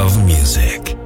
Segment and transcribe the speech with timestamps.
[0.00, 0.99] Of music.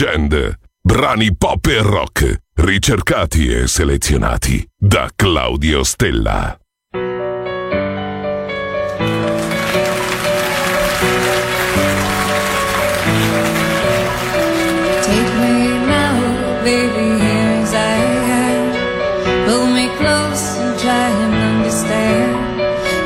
[0.00, 0.58] Legend.
[0.82, 6.58] Brani pop e rock, ricercati e selezionati da Claudio Stella.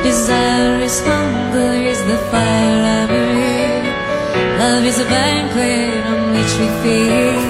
[0.04, 4.58] Desire is hunger, is the fire I breathe.
[4.58, 5.93] Love is a banquet.
[6.64, 7.43] she feels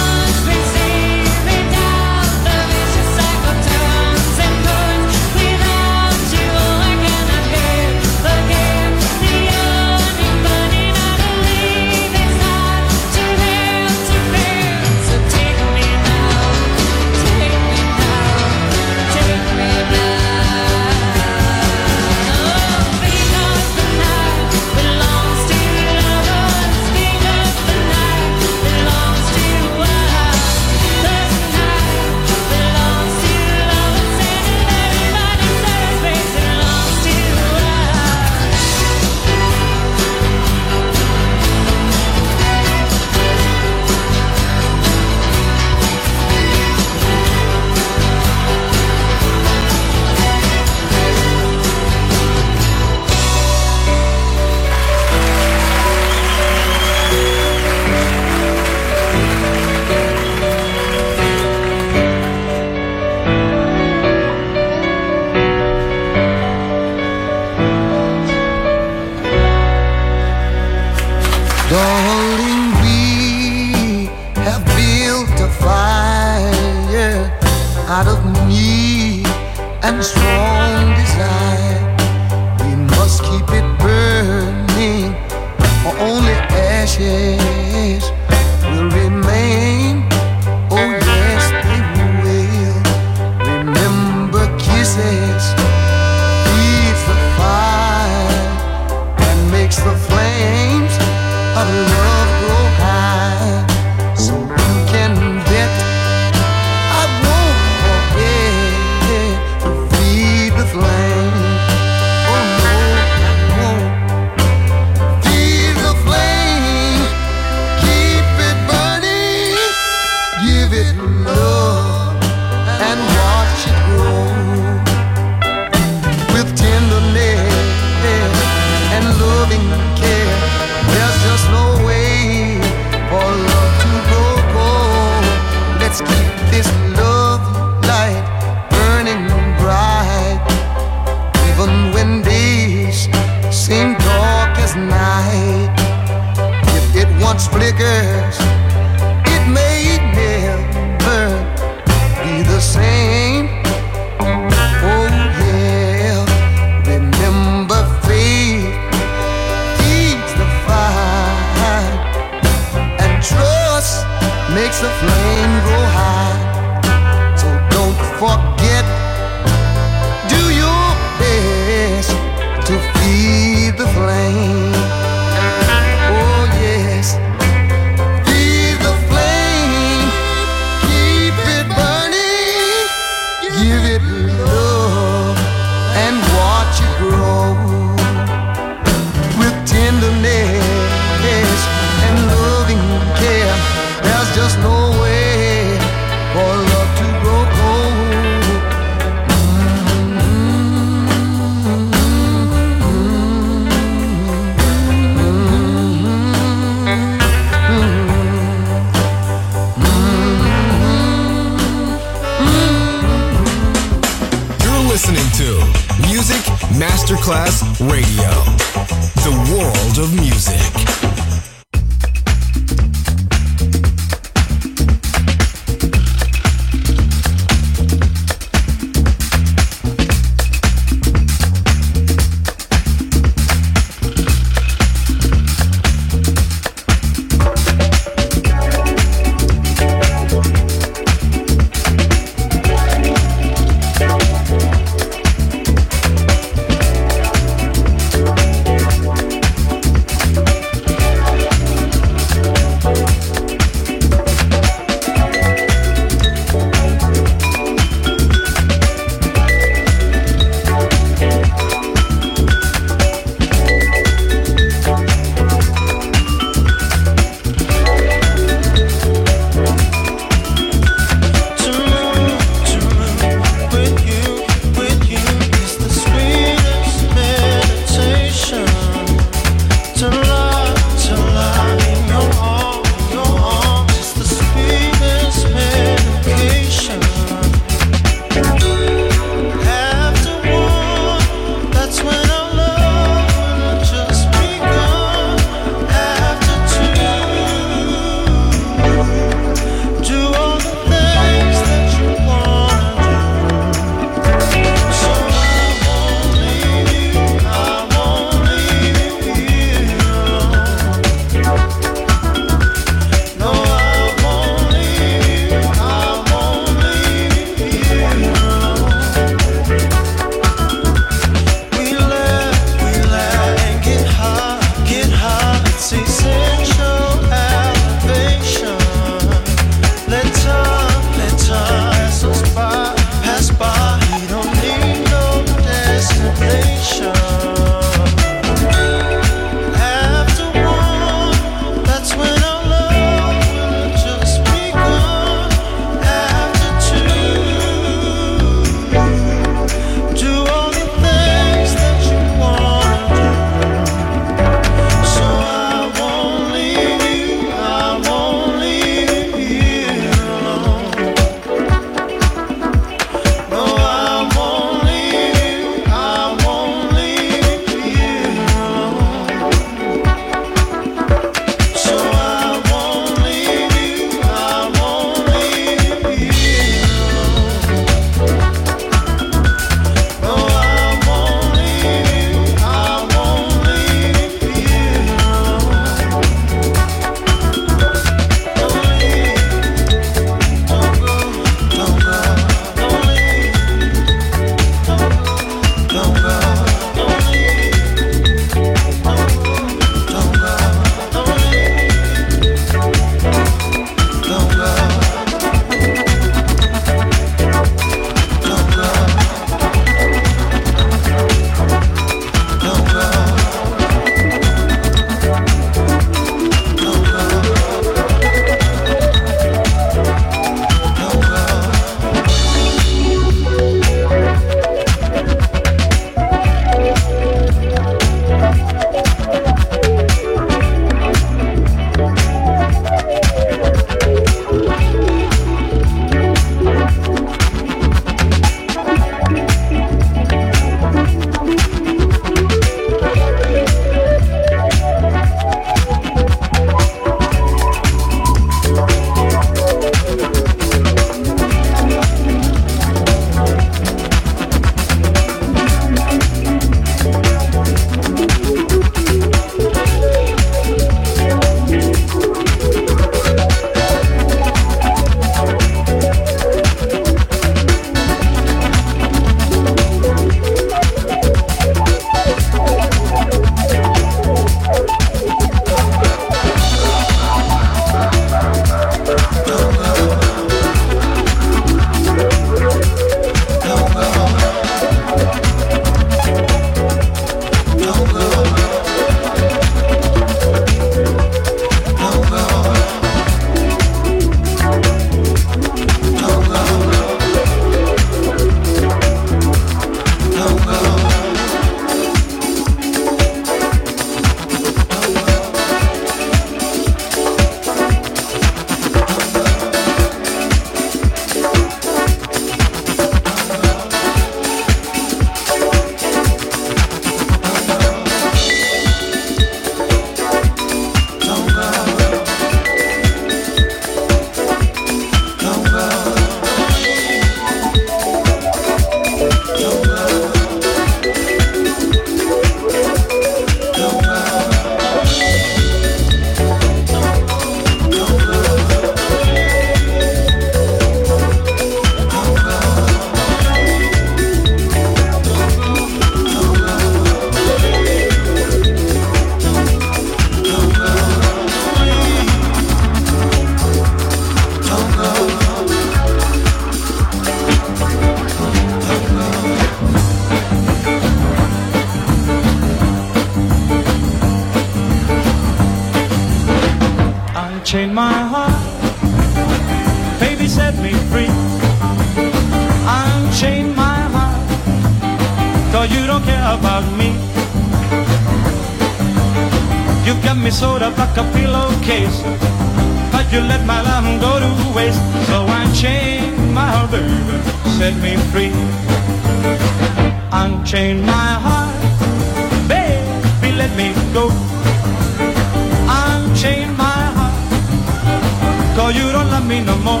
[599.84, 600.00] more.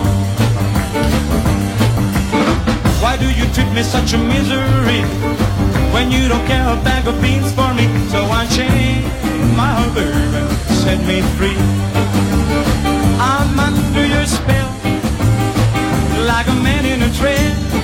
[3.02, 5.02] Why do you treat me such a misery
[5.92, 7.86] when you don't care a bag of beans for me?
[8.08, 9.04] So I unchain
[9.54, 10.42] my heart, baby,
[10.82, 11.58] set me free.
[13.20, 14.70] I'm under your spell,
[16.30, 17.83] like a man in a trance.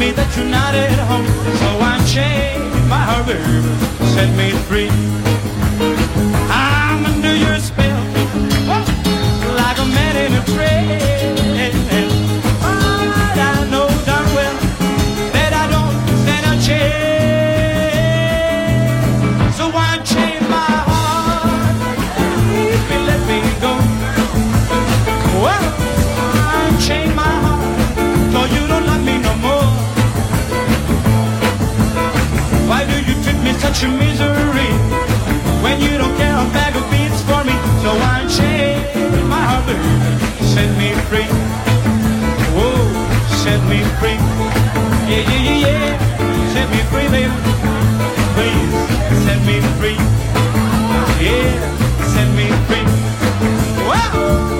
[0.00, 1.26] Me that you're not at home.
[1.60, 3.60] So unchain my heart, baby,
[4.14, 5.39] set me free.
[33.72, 34.72] Such a misery
[35.62, 37.54] when you don't care a bag of beans for me?
[37.82, 41.30] So unchain my heart, baby, set me free.
[42.56, 42.74] Whoa,
[43.44, 44.18] set me free.
[45.10, 46.52] Yeah, yeah, yeah, yeah.
[46.52, 47.30] Set me free, baby.
[48.34, 48.74] Please,
[49.24, 49.98] set me free.
[51.22, 51.50] Yeah,
[52.12, 52.86] set me free.
[53.86, 54.59] Whoa.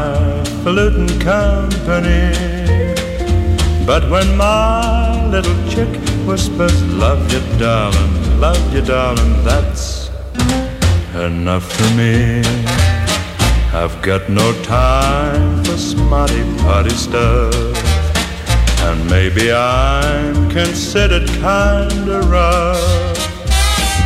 [0.00, 2.32] Highfalutin company.
[3.86, 5.88] But when my little chick
[6.26, 10.10] whispers, Love you, darling, love you, darling, that's
[11.14, 12.42] enough for me.
[13.72, 17.54] I've got no time for smarty party stuff.
[18.86, 23.18] And maybe I'm considered kinda rough.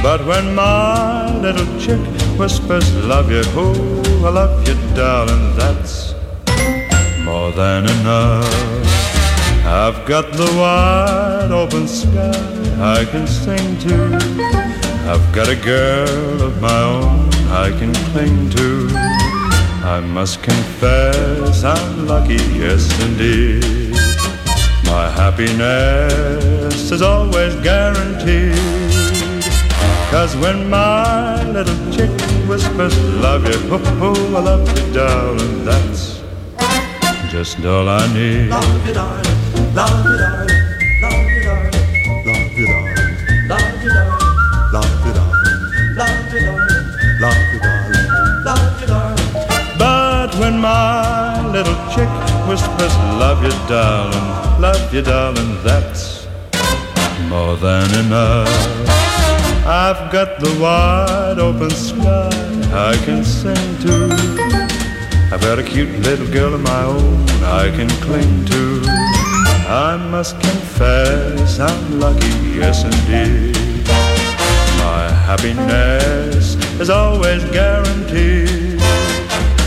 [0.00, 6.14] But when my little chick whispers, Love you, oh, I love you, darling, that's
[7.24, 8.84] more than enough.
[9.66, 12.32] I've got the wide open sky
[12.78, 14.18] I can sing to.
[15.06, 18.88] I've got a girl of my own I can cling to.
[19.84, 23.92] I must confess I'm lucky, yes indeed.
[24.84, 28.54] My happiness is always guaranteed.
[30.10, 32.23] Cause when my little chick
[32.54, 35.64] whispers, love you, oh, oh, I love you, darling.
[35.64, 36.22] That's
[37.28, 38.48] just all I need.
[38.48, 40.62] Love you, darling, love you, darling.
[41.02, 41.74] Love you, darling.
[42.24, 43.10] Love you, darling.
[43.50, 44.22] Love you, darling.
[44.72, 45.58] Love you, darling.
[45.98, 46.86] Love you, darling.
[47.24, 48.44] Love you, darling.
[48.46, 49.76] Love you, darling.
[49.76, 52.12] But when my little chick
[52.46, 54.28] whispers, love you, darling,
[54.62, 56.28] love you, darling, that's
[57.28, 59.13] more than enough.
[59.66, 62.28] I've got the wide open sky
[62.70, 64.12] I can sing to.
[65.32, 68.82] I've got a cute little girl of my own I can cling to.
[69.66, 72.28] I must confess I'm lucky,
[72.60, 73.56] yes indeed.
[74.84, 78.78] My happiness is always guaranteed.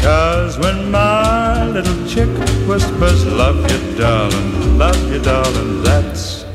[0.04, 2.30] Cause when my little chick
[2.68, 6.46] whispers, Love you, darling, love you, darling, that's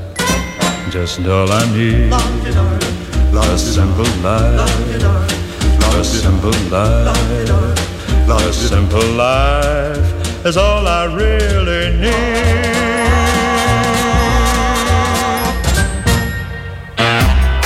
[0.91, 3.12] just all I need.
[3.35, 4.69] A simple life,
[5.95, 12.33] a simple life, you, simple life is all I really need.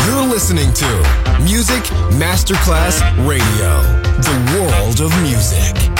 [0.06, 0.86] You're listening to
[1.42, 1.82] Music
[2.14, 3.82] Masterclass Radio,
[4.22, 5.95] the world of music.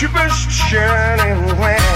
[0.00, 1.89] your best shining when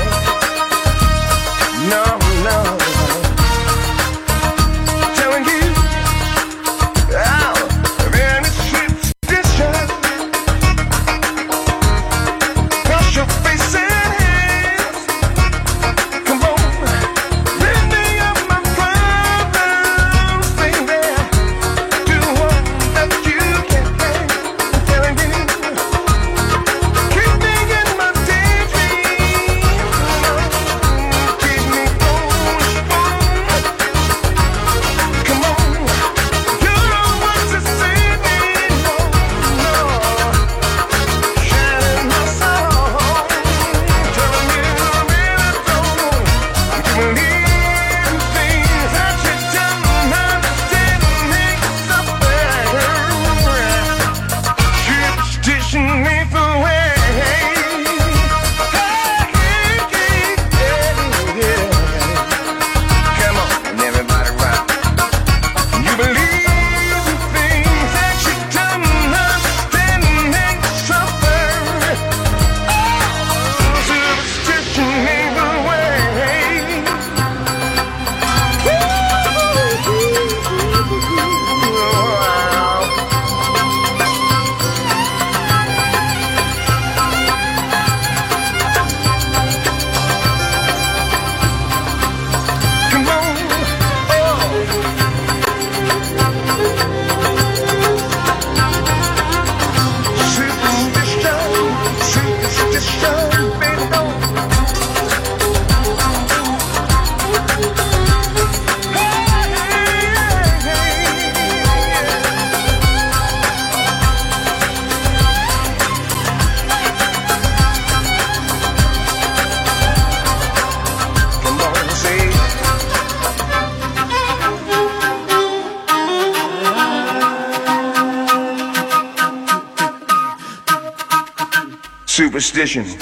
[132.15, 132.85] Superstition.
[132.85, 132.97] What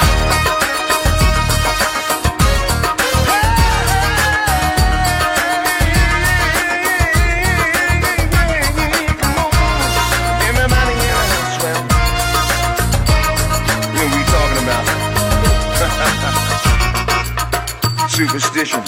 [14.00, 14.84] are we talking about?
[18.10, 18.82] Superstition.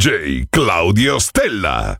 [0.00, 1.99] DJ Claudio Stella.